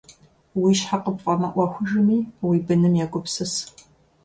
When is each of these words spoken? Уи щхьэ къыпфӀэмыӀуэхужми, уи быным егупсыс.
Уи 0.61 0.71
щхьэ 0.79 0.97
къыпфӀэмыӀуэхужми, 1.03 2.17
уи 2.47 2.57
быным 2.65 2.93
егупсыс. 3.03 3.53